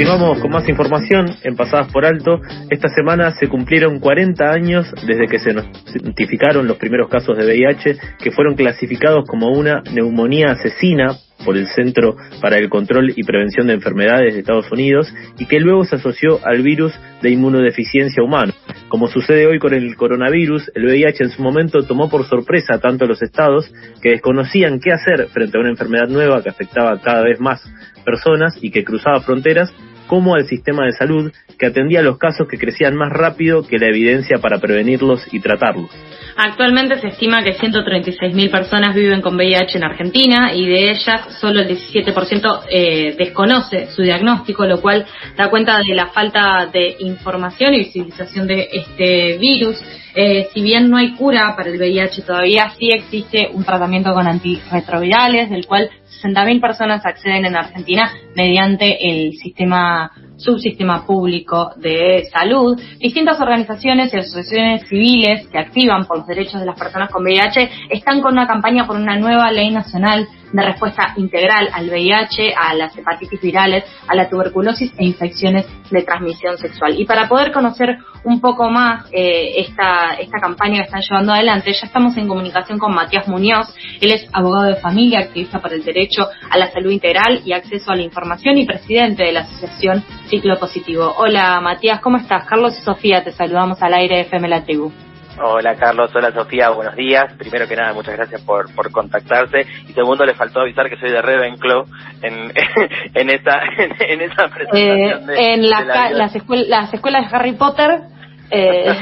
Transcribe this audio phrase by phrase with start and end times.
[0.00, 2.40] Continuamos con más información en Pasadas por Alto.
[2.70, 7.98] Esta semana se cumplieron 40 años desde que se notificaron los primeros casos de VIH
[8.18, 13.66] que fueron clasificados como una neumonía asesina por el Centro para el Control y Prevención
[13.66, 18.54] de Enfermedades de Estados Unidos y que luego se asoció al virus de inmunodeficiencia humana.
[18.88, 23.04] Como sucede hoy con el coronavirus, el VIH en su momento tomó por sorpresa tanto
[23.04, 23.70] a los estados
[24.02, 27.62] que desconocían qué hacer frente a una enfermedad nueva que afectaba cada vez más
[28.04, 29.72] personas y que cruzaba fronteras,
[30.10, 33.86] como al sistema de salud que atendía los casos que crecían más rápido que la
[33.86, 35.88] evidencia para prevenirlos y tratarlos.
[36.36, 41.60] Actualmente se estima que 136.000 personas viven con VIH en Argentina y de ellas solo
[41.60, 47.74] el 17% eh, desconoce su diagnóstico, lo cual da cuenta de la falta de información
[47.74, 49.80] y visibilización de este virus.
[50.14, 54.26] Eh, si bien no hay cura para el VIH todavía, sí existe un tratamiento con
[54.26, 55.90] antirretrovirales, del cual
[56.22, 62.80] 60.000 personas acceden en Argentina mediante el sistema subsistema público de salud.
[62.98, 67.70] Distintas organizaciones y asociaciones civiles que activan por los derechos de las personas con VIH
[67.90, 72.74] están con una campaña por una nueva ley nacional de respuesta integral al VIH, a
[72.74, 76.98] las hepatitis virales, a la tuberculosis e infecciones de transmisión sexual.
[76.98, 81.72] Y para poder conocer un poco más eh, esta, esta campaña que están llevando adelante,
[81.72, 83.74] ya estamos en comunicación con Matías Muñoz.
[84.00, 87.90] Él es abogado de familia, activista por el derecho a la salud integral y acceso
[87.92, 91.14] a la información y presidente de la Asociación Ciclo Positivo.
[91.18, 92.46] Hola Matías, ¿cómo estás?
[92.46, 94.92] Carlos y Sofía, te saludamos al aire de FM La Tribu.
[95.42, 97.32] Hola Carlos, hola Sofía, buenos días.
[97.38, 99.66] Primero que nada, muchas gracias por, por contactarse.
[99.88, 101.86] Y segundo, le faltó avisar que soy de Ravenclaw
[102.20, 102.52] en,
[103.14, 103.60] en, esa,
[104.00, 105.30] en, esa presentación.
[105.30, 108.02] Eh, en las, escuelas de Harry Potter.
[108.50, 108.92] Eh,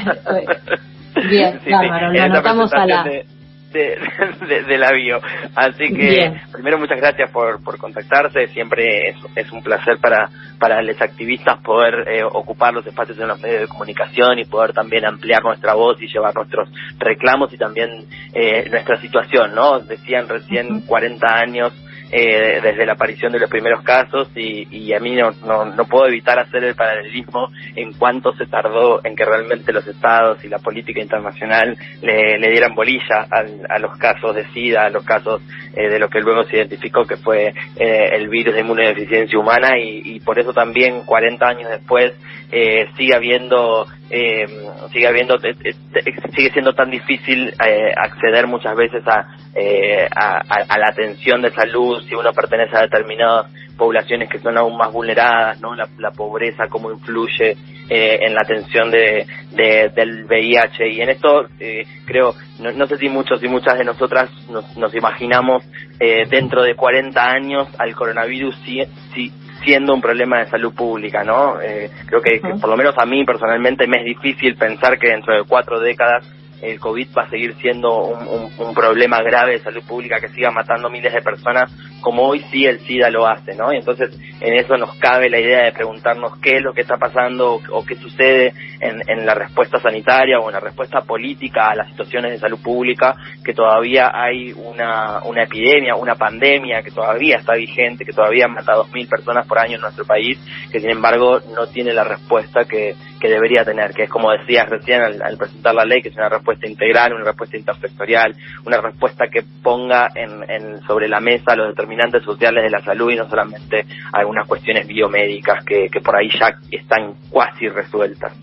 [1.29, 3.25] bien, sí, lo anotamos a la de,
[3.71, 5.19] de, la bio.
[5.55, 8.47] Así que, primero, muchas gracias por, por contactarse.
[8.47, 13.27] Siempre es, es un placer para, para los activistas poder eh, ocupar los espacios en
[13.27, 17.57] los medios de comunicación y poder también ampliar nuestra voz y llevar nuestros reclamos y
[17.57, 19.79] también eh, nuestra situación, ¿no?
[19.79, 21.73] Decían recién 40 años
[22.11, 25.31] eh, desde la aparición de los primeros casos y, y a mí no,
[25.65, 30.43] no, puedo evitar hacer el paralelismo en cuánto se tardó en que realmente los estados
[30.43, 35.41] y la política internacional le, dieran bolilla a, los casos de SIDA, a los casos
[35.75, 39.77] eh, de lo que luego se identificó que fue eh, el virus de inmunodeficiencia humana
[39.77, 42.13] y, por eso también 40 años después
[42.51, 44.47] eh, sigue habiendo eh,
[44.91, 50.89] sigue habiendo sigue siendo tan difícil eh, acceder muchas veces a, eh, a, a, la
[50.89, 55.75] atención de salud si uno pertenece a determinadas poblaciones que son aún más vulneradas no
[55.75, 57.55] la, la pobreza cómo influye
[57.89, 62.87] eh, en la atención de, de, del VIH y en esto eh, creo no, no,
[62.87, 65.63] sé si muchos y muchas de nosotras nos, nos imaginamos
[65.99, 68.83] eh, dentro de 40 años al coronavirus si,
[69.13, 69.31] si
[69.63, 71.59] siendo un problema de salud pública, ¿no?
[71.61, 75.35] Eh, creo que, por lo menos a mí personalmente me es difícil pensar que dentro
[75.35, 76.25] de cuatro décadas
[76.61, 80.89] el COVID va a seguir siendo un, problema grave de salud pública que siga matando
[80.89, 81.71] miles de personas,
[82.01, 83.73] como hoy sí el SIDA lo hace, ¿no?
[83.73, 86.97] Y entonces en eso nos cabe la idea de preguntarnos qué es lo que está
[86.97, 91.75] pasando o, qué sucede en, en, la respuesta sanitaria o en la respuesta política a
[91.75, 97.55] las situaciones de salud pública, que todavía hay una, epidemia, una pandemia que todavía está
[97.55, 100.39] vigente, que todavía mata a dos mil personas por año en nuestro país,
[100.71, 104.69] que sin embargo no tiene la respuesta que, que debería tener, que es como decías
[104.69, 108.35] recién al, al presentar la ley, que es una respuesta respuesta integral, una respuesta intersectorial,
[108.65, 113.15] una respuesta que ponga en, sobre la mesa los determinantes sociales de la salud y
[113.15, 118.33] no solamente algunas cuestiones biomédicas que, que por ahí ya están cuasi resueltas.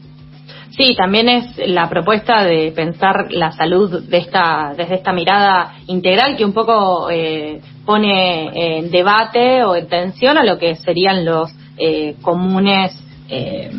[0.71, 6.37] Sí, también es la propuesta de pensar la salud de esta, desde esta mirada integral
[6.37, 11.50] que un poco eh, pone en debate o en tensión a lo que serían los
[11.78, 12.93] eh, comunes
[13.28, 13.71] eh,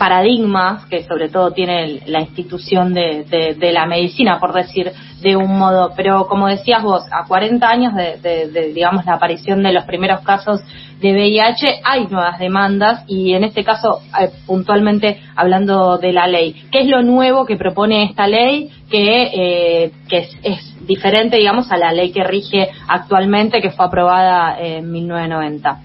[0.00, 3.26] paradigmas que sobre todo tiene la institución de,
[3.58, 4.90] de, la medicina, por decir
[5.20, 5.92] de un modo.
[5.94, 10.62] Pero como decías vos, a 40 años de, digamos, la aparición de los primeros casos
[11.02, 16.54] de VIH, hay nuevas demandas y en este caso, eh, puntualmente hablando de la ley,
[16.72, 21.70] ¿qué es lo nuevo que propone esta ley que, eh, que es, es diferente, digamos,
[21.70, 25.78] a la ley que rige actualmente, que fue aprobada en 1990?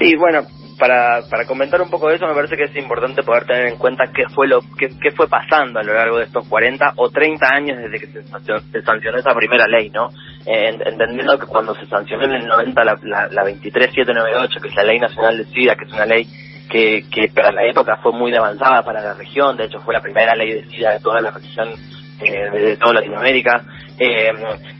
[0.00, 0.42] Sí, bueno,
[0.78, 3.78] para, para comentar un poco de eso, me parece que es importante poder tener en
[3.78, 7.10] cuenta qué fue lo qué, qué fue pasando a lo largo de estos 40 o
[7.10, 10.08] 30 años desde que se, sancionó esa primera ley, ¿no?
[10.46, 14.84] Entendiendo que cuando se sancionó en el 90 la, la, la 23798, que es la
[14.84, 16.26] Ley Nacional de SIDA, que es una ley
[16.68, 20.00] que, que para la época fue muy avanzada para la región, de hecho fue la
[20.00, 21.68] primera ley de SIDA de toda la región
[22.20, 23.64] eh, de toda Latinoamérica,
[23.98, 24.32] Eh,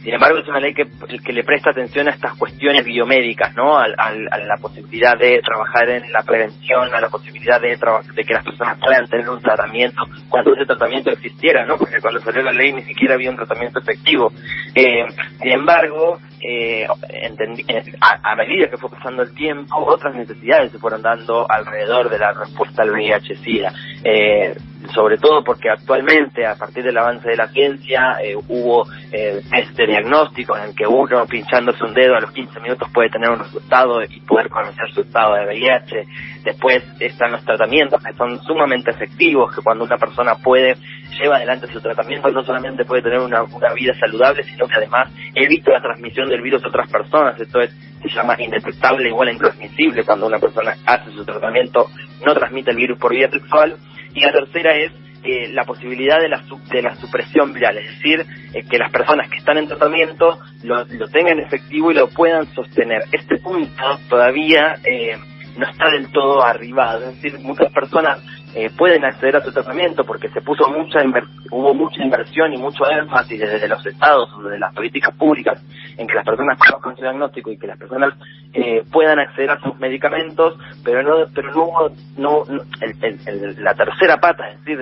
[0.02, 0.86] sin embargo, es una ley que,
[1.24, 3.78] que le presta atención a estas cuestiones biomédicas, ¿no?
[3.78, 7.78] A, la posibilidad de trabajar en la prevención, a la posibilidad de,
[8.14, 11.76] de que las personas puedan tener un tratamiento cuando ese tratamiento existiera, ¿no?
[11.78, 14.32] Porque cuando salió la ley ni siquiera había un tratamiento efectivo.
[14.74, 15.06] Eh,
[15.40, 16.86] sin embargo, eh,
[18.00, 22.32] a, medida que fue pasando el tiempo, otras necesidades se fueron dando alrededor de la
[22.32, 23.72] respuesta al VIH-Sida.
[24.02, 24.54] Eh,
[24.92, 29.86] sobre todo porque actualmente, a partir del avance de la ciencia, eh, hubo eh, este
[29.86, 33.38] diagnóstico en el que uno pinchándose un dedo a los 15 minutos puede tener un
[33.38, 36.06] resultado y poder conocer su estado de VIH.
[36.44, 40.76] Después están los tratamientos que son sumamente efectivos, que cuando una persona puede,
[41.18, 45.10] lleva adelante su tratamiento, no solamente puede tener una, una vida saludable, sino que además
[45.34, 47.40] evita la transmisión del virus a otras personas.
[47.40, 47.70] Esto es,
[48.02, 50.04] se llama indetectable igual intransmisible.
[50.04, 51.88] Cuando una persona hace su tratamiento,
[52.24, 53.76] no transmite el virus por vía sexual
[54.14, 54.92] y la tercera es
[55.26, 59.30] eh, la posibilidad de la, de la supresión viral, es decir, eh, que las personas
[59.30, 63.04] que están en tratamiento lo, lo, tengan efectivo y lo puedan sostener.
[63.10, 65.16] Este punto todavía eh,
[65.56, 68.20] no está del todo arribado, es decir, muchas personas
[68.54, 71.02] eh, pueden acceder a su tratamiento porque se puso mucha
[71.50, 75.62] hubo mucha inversión y mucho énfasis desde los estados desde las políticas públicas
[75.96, 78.14] en que las personas conozcan su diagnóstico y que las personas
[78.52, 82.44] eh, puedan acceder a sus medicamentos pero no pero no hubo no,
[83.58, 84.78] la tercera pata es decir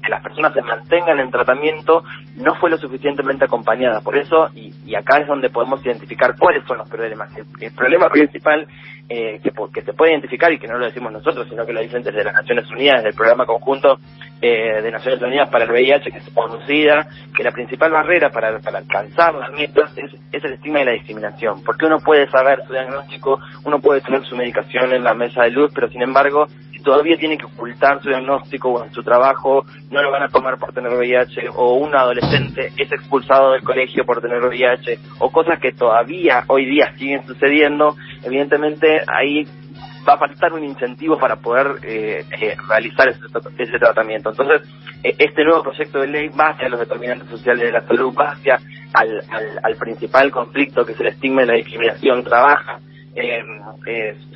[0.00, 2.04] que las personas se mantengan en tratamiento
[2.36, 4.00] no fue lo suficientemente acompañada.
[4.00, 7.30] Por eso y, y acá es donde podemos identificar cuáles son los problemas.
[7.36, 8.66] El, problema principal
[9.08, 11.80] eh, que, que se puede identificar y que no lo decimos nosotros sino que lo
[11.80, 13.98] dicen desde las Naciones Unidas del programa conjunto
[14.46, 18.58] eh, de Naciones Unidas para el VIH, que es conocida, que la principal barrera para,
[18.58, 21.62] para alcanzar las metas es, es, el estigma y la discriminación.
[21.64, 25.50] Porque uno puede saber su diagnóstico, uno puede tener su medicación en la mesa de
[25.50, 29.64] luz, pero sin embargo, si todavía tiene que ocultar su diagnóstico o en su trabajo,
[29.90, 34.04] no lo van a tomar por tener VIH, o un adolescente es expulsado del colegio
[34.04, 39.46] por tener VIH, o cosas que todavía hoy día siguen sucediendo, evidentemente ahí
[40.08, 44.30] va a faltar un incentivo para poder eh, eh, realizar ese, tratamiento.
[44.30, 44.62] Entonces,
[45.02, 48.32] eh, este nuevo proyecto de ley va hacia los determinantes sociales de la salud, va
[48.32, 48.58] hacia
[48.92, 49.22] al,
[49.62, 52.78] al, principal conflicto que es el estigma y la discriminación, trabaja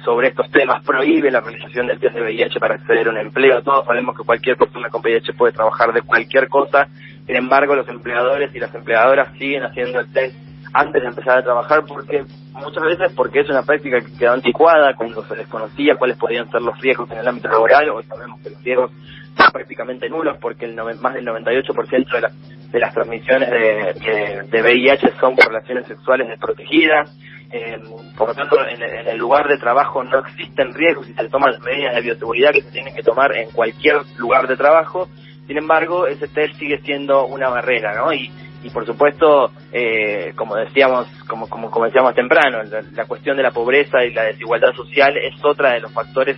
[0.04, 3.60] sobre estos temas, prohíbe la realización del test de VIH para acceder a un empleo.
[3.62, 6.88] Todos sabemos que cualquier persona con VIH puede trabajar de cualquier cosa,
[7.26, 11.42] sin embargo, los empleadores y las empleadoras siguen haciendo el test antes de empezar a
[11.42, 16.16] trabajar porque muchas veces porque es una práctica que quedó anticuada cuando se desconocía cuáles
[16.16, 18.90] podían ser los riesgos en el ámbito laboral hoy sabemos que los riesgos
[19.36, 25.12] son prácticamente nulos porque el más del 98% de, de las transmisiones de, de, VIH
[25.20, 27.16] son por relaciones sexuales desprotegidas
[27.50, 27.78] eh,
[28.16, 31.52] por lo tanto en, en, el lugar de trabajo no existen riesgos y se toman
[31.52, 35.08] las medidas de bioseguridad que se tienen que tomar en cualquier lugar de trabajo
[35.46, 38.12] sin embargo ese test sigue siendo una barrera ¿no?
[38.12, 38.30] y
[38.68, 42.58] y por supuesto, eh, como decíamos, como, como, como temprano,
[42.92, 46.36] la, cuestión de la pobreza y la desigualdad social es otra de los factores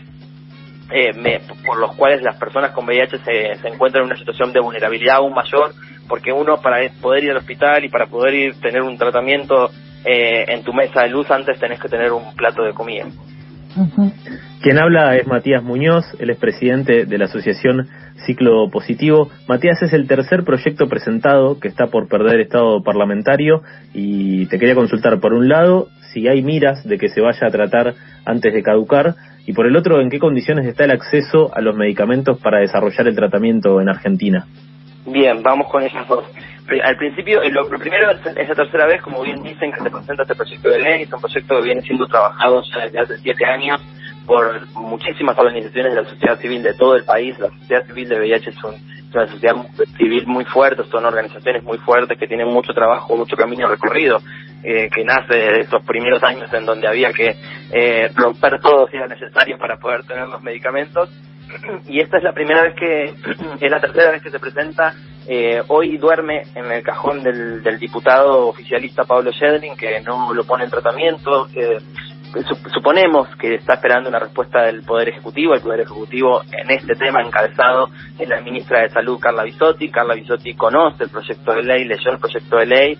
[0.92, 1.12] eh,
[1.66, 5.16] por los cuales las personas con VIH se, se encuentran en una situación de vulnerabilidad
[5.16, 5.72] aún mayor,
[6.08, 9.70] porque uno para poder ir al hospital y para poder ir tener un tratamiento
[10.04, 13.06] eh, en tu mesa de luz antes tenés que tener un plato de comida.
[14.62, 17.88] Quien habla es Matías Muñoz, él es presidente de la Asociación
[18.26, 19.30] Ciclo Positivo.
[19.48, 23.62] Matías es el tercer proyecto presentado que está por perder estado parlamentario
[23.94, 27.50] y te quería consultar por un lado si hay miras de que se vaya a
[27.50, 29.14] tratar antes de caducar
[29.46, 33.08] y por el otro en qué condiciones está el acceso a los medicamentos para desarrollar
[33.08, 34.46] el tratamiento en Argentina.
[35.06, 36.24] Bien, vamos con esas dos.
[36.84, 40.34] Al principio, lo, primero es, la tercera vez, como bien dicen, que se presenta este
[40.34, 41.02] proyecto de ley.
[41.02, 43.80] Es un proyecto que viene siendo trabajado ya desde hace siete años
[44.26, 47.38] por muchísimas organizaciones de la sociedad civil de todo el país.
[47.38, 48.56] La sociedad civil de VIH es,
[49.12, 49.56] una sociedad
[49.96, 54.20] civil muy fuerte, son organizaciones muy fuertes que tienen mucho trabajo, mucho camino recorrido,
[54.62, 57.34] eh, que nace de esos primeros años en donde había que
[57.72, 61.10] eh, romper todo si era necesario para poder tener los medicamentos.
[61.86, 63.04] Y esta es la primera vez que,
[63.60, 64.94] es la tercera vez que se presenta.
[65.26, 70.44] Eh, hoy duerme en el cajón del, del diputado oficialista Pablo Shedlin, que no lo
[70.44, 71.46] pone en tratamiento.
[71.52, 71.78] que
[72.72, 75.54] suponemos que está esperando una respuesta del Poder Ejecutivo.
[75.54, 77.88] El Poder Ejecutivo en este tema encabezado
[78.18, 79.90] es la ministra de Salud, Carla Bisotti.
[79.90, 82.98] Carla Bisotti conoce el proyecto de ley, leyó el proyecto de ley,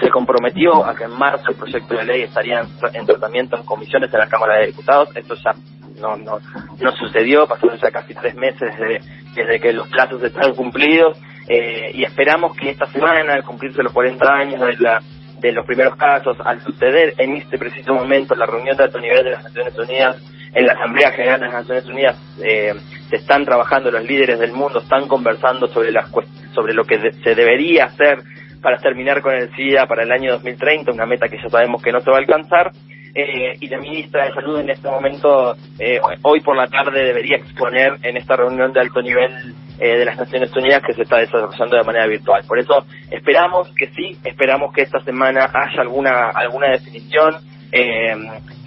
[0.00, 2.62] se comprometió a que en marzo el proyecto de ley estaría
[2.92, 5.14] en, tratamiento en comisiones en la Cámara de Diputados.
[5.14, 5.52] Esto ya
[6.00, 6.38] no, no,
[6.80, 9.00] no sucedió, pasaron ya casi tres meses desde,
[9.34, 11.18] desde que los plazos están cumplidos.
[11.48, 15.00] Eh, y esperamos que esta semana, al cumplirse los 40 años de la
[15.44, 19.24] de los primeros casos, al suceder en este preciso momento la reunión de alto nivel
[19.24, 20.16] de las Naciones Unidas,
[20.54, 22.74] en la Asamblea General de las Naciones Unidas, eh,
[23.10, 26.10] se están trabajando los líderes del mundo, están conversando sobre, las,
[26.54, 28.22] sobre lo que se debería hacer
[28.64, 31.92] para terminar con el SIDA para el año 2030, una meta que ya sabemos que
[31.92, 32.72] no se va a alcanzar.
[33.14, 37.36] Eh, y la ministra de Salud en este momento, eh, hoy por la tarde, debería
[37.36, 41.18] exponer en esta reunión de alto nivel eh, de las Naciones Unidas que se está
[41.18, 42.42] desarrollando de manera virtual.
[42.48, 47.36] Por eso esperamos que sí, esperamos que esta semana haya alguna alguna definición.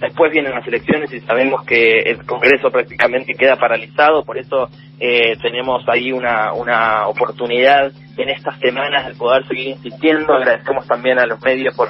[0.00, 5.82] después vienen las elecciones y sabemos que el Congreso prácticamente queda paralizado, por eso tenemos
[5.88, 10.34] ahí una, una oportunidad en estas semanas de poder seguir insistiendo.
[10.34, 11.88] Agradecemos también a los medios por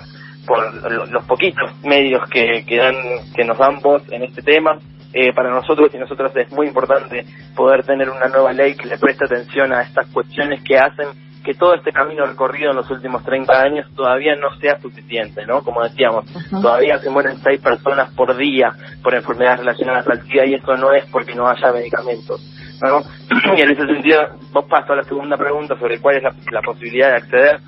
[0.48, 2.96] por los poquitos medios que, que, dan,
[3.36, 4.78] que nos dan voz en este tema.
[5.10, 7.24] Eh, para nosotros y nosotros es muy importante
[7.56, 11.08] poder tener una nueva ley que le preste atención a estas cuestiones que hacen
[11.42, 15.64] que todo este camino recorrido en los últimos 30 años todavía no sea suficiente, ¿no?
[15.64, 20.54] Como decíamos, todavía se mueren seis personas por día por enfermedades relacionadas al SIDA y
[20.54, 22.42] eso no es porque no haya medicamentos,
[22.86, 23.02] ¿no?
[23.56, 24.20] Y en ese sentido,
[24.52, 27.60] vos paso a la segunda pregunta sobre cuál es la posibilidad de acceder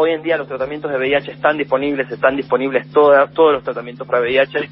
[0.00, 4.20] Hoy en día los tratamientos de VIH están disponibles, están disponibles todos los tratamientos para
[4.20, 4.70] VIH.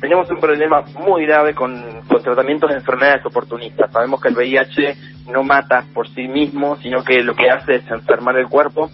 [0.00, 1.80] Tenemos un problema muy grave con,
[2.24, 3.92] tratamientos de enfermedades oportunistas.
[3.92, 4.96] Sabemos que el VIH
[5.30, 8.90] no mata por sí mismo, sino que lo que hace es enfermar el cuerpo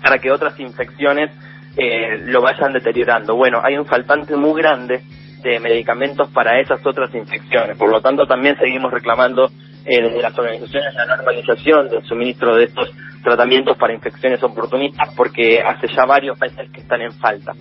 [0.00, 1.32] para que otras infecciones
[1.76, 3.34] eh, lo vayan deteriorando.
[3.34, 5.02] Bueno, hay un faltante muy grande
[5.42, 7.76] de medicamentos para esas otras infecciones.
[7.76, 9.50] Por lo tanto, también seguimos reclamando
[9.88, 12.90] eh, desde las organizaciones la normalización del suministro de estos
[13.22, 17.54] tratamientos para infecciones oportunistas porque hace ya varios meses que están en falta.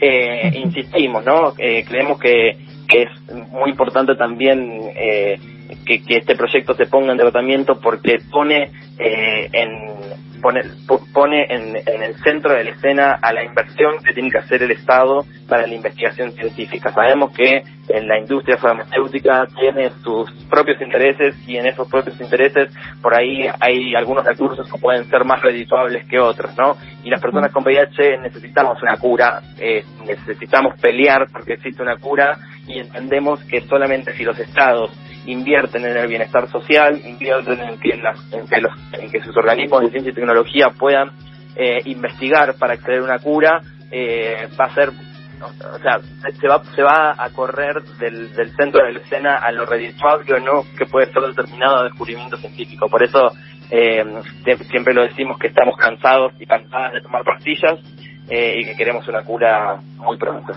[0.00, 1.54] Eh, insistimos, ¿no?
[1.58, 2.56] Eh, creemos que,
[2.88, 5.38] es muy importante también eh,
[5.84, 9.97] que, que, este proyecto se ponga en tratamiento porque pone en
[10.40, 10.62] pone,
[11.12, 14.70] pone en, el centro de la escena a la inversión que tiene que hacer el
[14.70, 16.92] Estado para la investigación científica.
[16.92, 22.70] Sabemos que en la industria farmacéutica tiene sus propios intereses y en esos propios intereses
[23.00, 26.76] por ahí hay algunos recursos que pueden ser más redituables que otros, ¿no?
[27.02, 32.38] Y las personas con VIH necesitamos una cura, eh, necesitamos pelear porque existe una cura
[32.66, 34.90] y entendemos que solamente si los estados
[35.26, 40.14] invierten en el bienestar social, invierten en que, en que, sus organismos de ciencia y
[40.14, 41.10] tecnología puedan
[41.56, 43.60] eh, investigar para a una cura,
[43.90, 46.00] eh, va a ser, o sea,
[46.40, 50.40] se va, se va a correr del, del centro de la escena a lo redituable
[50.40, 52.88] no que puede ser determinado descubrimiento científico.
[52.88, 53.32] Por eso
[53.70, 54.04] eh,
[54.70, 57.80] siempre lo decimos que estamos cansados y cansadas de tomar pastillas
[58.30, 60.52] y que queremos una cura muy pronto.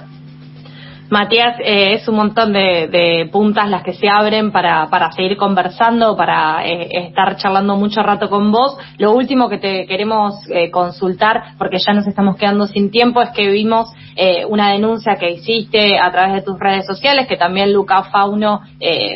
[1.12, 6.66] Matías, eh, es un montón de, puntas las que se abren para, seguir conversando, para
[6.66, 8.78] eh, estar charlando mucho rato con vos.
[8.98, 13.32] Lo último que te queremos eh, consultar, porque ya nos estamos quedando sin tiempo, es
[13.32, 13.90] que vimos
[14.50, 18.62] una denuncia que hiciste a través de tus redes sociales, que también Luca Fauno,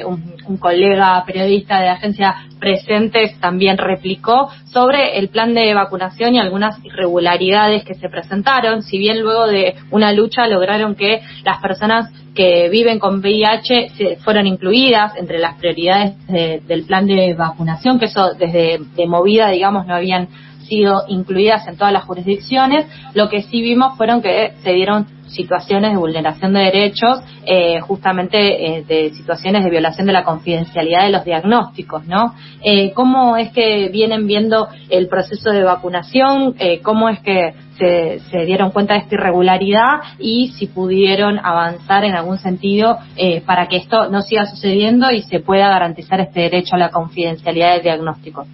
[0.06, 6.34] un, un colega periodista de la agencia Presentes, también replicó sobre el plan de vacunación
[6.34, 8.82] y algunas irregularidades que se presentaron.
[8.82, 14.16] Si bien luego de una lucha lograron que las personas que viven con VIH se
[14.18, 19.88] fueron incluidas entre las prioridades del plan de vacunación, que eso desde de movida, digamos,
[19.88, 20.28] no habían
[20.68, 22.86] sido incluidas en todas las jurisdicciones.
[23.14, 28.38] Lo que sí vimos fueron que se dieron situaciones de vulneración de derechos, eh, justamente
[28.78, 32.36] eh, de situaciones de violación de la confidencialidad de los diagnósticos, ¿no?
[32.64, 36.56] Eh, ¿Cómo es que vienen viendo el proceso de vacunación?
[36.84, 42.16] ¿Cómo es que se, se, dieron cuenta de esta irregularidad y si pudieron avanzar en
[42.16, 42.98] algún sentido
[43.46, 47.74] para que esto no siga sucediendo y se pueda garantizar este derecho a la confidencialidad
[47.74, 48.46] del diagnóstico?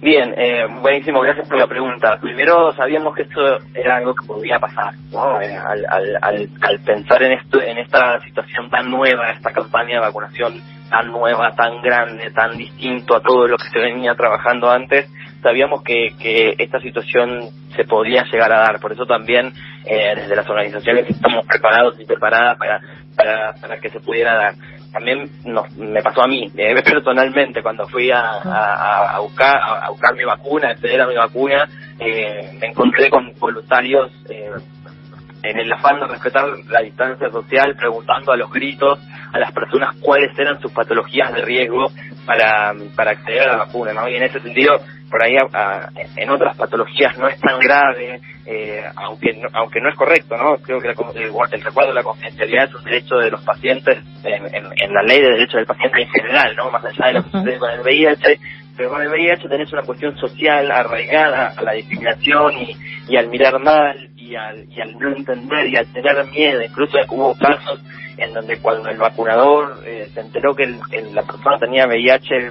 [0.00, 2.18] Bien, eh, buenísimo, gracias por la pregunta.
[2.20, 3.40] Primero sabíamos que esto
[3.74, 5.40] era algo que podía pasar, ¿no?
[5.40, 5.86] Eh, al,
[6.20, 10.60] al, al, pensar en esto, en esta situación tan nueva, esta campaña de vacunación
[10.90, 15.10] tan nueva, tan grande, tan distinto a todo lo que se venía trabajando antes,
[15.42, 18.80] sabíamos que, que esta situación se podía llegar a dar.
[18.80, 19.52] Por eso también
[19.86, 22.80] eh, desde las organizaciones estamos preparados y preparadas para,
[23.16, 24.54] para, para que se pudiera dar
[24.92, 25.30] también
[25.76, 30.70] me pasó a mí, eh, personalmente, cuando fui a, a, buscar a, buscar mi vacuna,
[30.70, 34.50] acceder a mi vacuna, eh, me encontré con voluntarios eh,
[35.42, 38.98] en el afán de respetar la distancia social, preguntando a los gritos
[39.32, 41.86] a las personas cuáles eran sus patologías de riesgo
[42.24, 44.08] para, para acceder a la vacuna, ¿no?
[44.08, 45.36] Y en ese sentido, por ahí
[46.16, 50.56] en otras patologías no es tan grave, eh, aunque no, aunque no es correcto, ¿no?
[50.58, 55.02] Creo que el, recuerdo de la confidencialidad es un derecho de los pacientes en, la
[55.02, 56.70] ley de derechos del paciente en general, ¿no?
[56.70, 58.40] Más allá de lo que sucede con el VIH,
[58.76, 62.76] pero con el VIH tenés una cuestión social arraigada a la discriminación y,
[63.08, 66.98] y al mirar mal y al, y al no entender y al tener miedo, incluso
[67.10, 67.82] hubo casos
[68.18, 70.66] en donde cuando el vacunador eh, se enteró que
[71.12, 72.50] la persona tenía VIH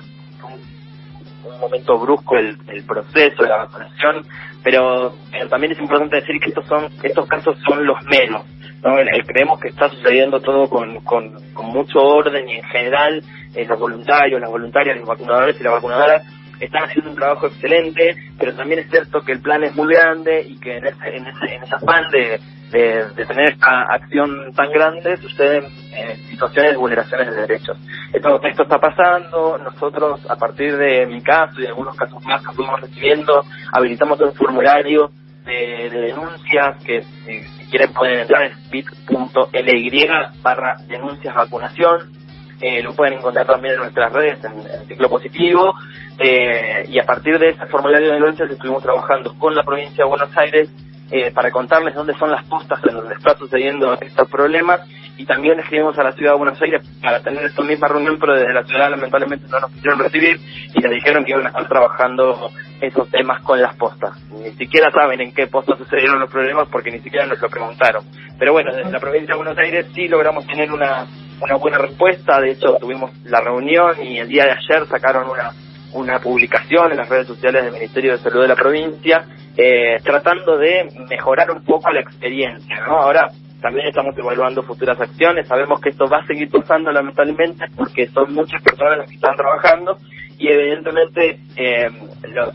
[1.45, 4.25] un momento brusco el, proceso de la vacunación,
[4.63, 5.13] pero,
[5.49, 8.45] también es importante decir que estos son estos casos son los menos.
[8.83, 8.95] ¿no?
[9.25, 11.33] creemos que está sucediendo todo con, con,
[11.63, 13.23] mucho orden y en general
[13.55, 16.23] eh, los voluntarios, las voluntarias, los vacunadores y las vacunadoras
[16.59, 20.45] están haciendo un trabajo excelente, pero también es cierto que el plan es muy grande
[20.47, 22.39] y que en ese, en ese, en ese afán de,
[22.71, 27.77] de, tener esta acción tan grande suceden eh, situaciones de vulneraciones de derechos.
[28.13, 32.45] Esto, esto está pasando, nosotros a partir de mi caso y de algunos casos más
[32.45, 35.11] que fuimos recibiendo, habilitamos un formulario
[35.45, 40.07] de, denuncias que si, quieren pueden entrar en bit.ly
[40.41, 42.15] barra denuncias vacunación
[42.61, 45.73] eh, lo pueden encontrar también en nuestras redes, en, Ciclo Positivo,
[46.17, 50.09] eh, y a partir de ese formulario de denuncias estuvimos trabajando con la provincia de
[50.09, 50.69] Buenos Aires
[51.11, 54.81] eh, para contarles dónde son las postas en donde está sucediendo estos problemas
[55.17, 58.33] y también escribimos a la ciudad de Buenos Aires para tener esta misma reunión, pero
[58.33, 60.39] desde la ciudad lamentablemente no nos quisieron recibir
[60.73, 62.49] y les dijeron que iban a estar trabajando
[62.81, 64.19] esos temas con las postas.
[64.31, 68.03] Ni siquiera saben en qué postas sucedieron los problemas porque ni siquiera nos lo preguntaron.
[68.37, 71.05] Pero bueno, desde la provincia de Buenos Aires sí logramos tener una,
[71.41, 75.53] una buena respuesta, de hecho tuvimos la reunión y el día de ayer sacaron una
[75.95, 79.25] una publicación en las redes sociales del Ministerio de Salud de la provincia,
[79.55, 82.97] eh, tratando de mejorar un poco la experiencia, ¿no?
[82.97, 83.29] Ahora
[83.61, 88.33] también estamos evaluando futuras acciones, sabemos que esto va a seguir pasando lamentablemente porque son
[88.33, 89.97] muchas personas las que están trabajando
[90.37, 91.89] y evidentemente eh,
[92.33, 92.53] los,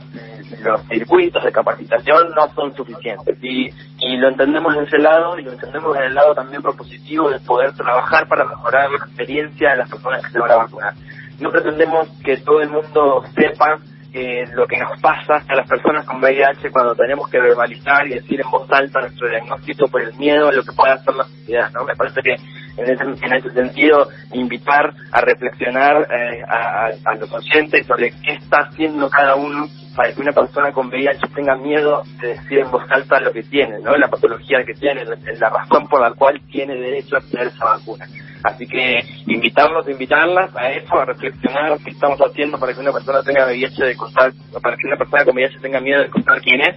[0.88, 3.70] circuitos de capacitación no son suficientes y,
[4.00, 7.40] y lo entendemos en ese lado y lo entendemos en el lado también propositivo de
[7.40, 10.94] poder trabajar para mejorar la experiencia de las personas que se van a vacunar
[11.40, 13.78] no pretendemos que todo el mundo sepa
[14.12, 18.14] eh, lo que nos pasa a las personas con VIH cuando tenemos que verbalizar y
[18.14, 21.24] decir en voz alta nuestro diagnóstico por el miedo a lo que pueda hacer la
[21.24, 21.84] sociedad, ¿no?
[21.84, 22.34] Me parece que
[22.76, 28.62] en ese, en ese sentido invitar a reflexionar eh, a, los oyentes sobre qué está
[28.68, 32.82] haciendo cada uno para que una persona con VIH tenga miedo de decir en voz
[32.90, 33.96] alta lo que tiene, ¿no?
[33.96, 38.06] La patología que tiene, la razón por la cual tiene derecho a tener esa vacuna.
[38.42, 43.22] Así que invitarlos, invitarlas a eso, a reflexionar qué estamos haciendo para que una persona
[43.22, 46.60] tenga VIH de contar, para que una persona con VIH tenga miedo de contar quién
[46.62, 46.76] es.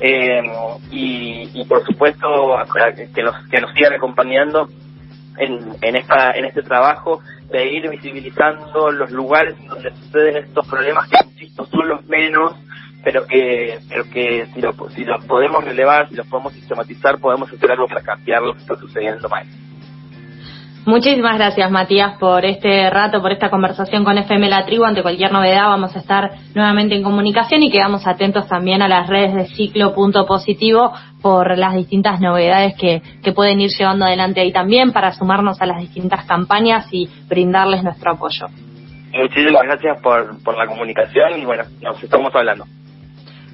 [0.00, 0.42] Eh,
[0.90, 2.26] y, por supuesto
[3.14, 4.68] que nos, que nos sigan acompañando
[5.38, 11.08] en, en, esta, en este trabajo de ir visibilizando los lugares donde suceden estos problemas
[11.08, 12.54] que, insisto, son los menos,
[13.04, 17.52] pero que, pero que si, lo, si los podemos relevar, si los podemos sistematizar, podemos
[17.52, 19.46] hacer algo para cambiar lo que está sucediendo más.
[20.86, 24.84] Muchísimas gracias, Matías, por este rato, por esta conversación con FM La Tribu.
[24.84, 29.08] Ante cualquier novedad vamos a estar nuevamente en comunicación y quedamos atentos también a las
[29.08, 30.92] redes de Ciclo Punto Positivo
[31.22, 35.66] por las distintas novedades que, que pueden ir llevando adelante ahí también para sumarnos a
[35.66, 38.46] las distintas campañas y brindarles nuestro apoyo.
[39.10, 42.66] Muchísimas gracias por, por la comunicación y bueno, nos estamos hablando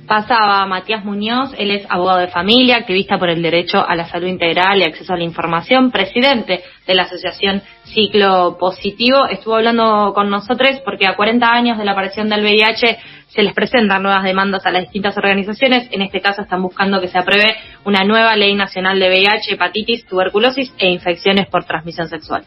[0.06, 4.26] pasaba Matías Muñoz, él es abogado de familia, activista por el derecho a la salud
[4.26, 9.26] integral y acceso a la información, presidente de la asociación Ciclo Positivo.
[9.30, 13.54] Estuvo hablando con nosotros porque a 40 años de la aparición del VIH se les
[13.54, 15.88] presentan nuevas demandas a las distintas organizaciones.
[15.92, 20.04] En este caso están buscando que se apruebe una nueva ley nacional de VIH, hepatitis,
[20.06, 22.44] tuberculosis e infecciones por transmisión sexual.